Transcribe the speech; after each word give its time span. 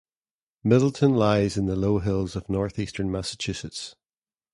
Middleton 0.63 1.13
lies 1.13 1.57
in 1.57 1.67
the 1.67 1.75
low 1.75 1.99
hills 1.99 2.35
of 2.35 2.49
northeastern 2.49 3.11
Massachusetts. 3.11 3.95